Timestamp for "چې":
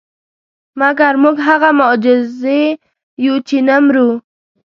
3.47-3.57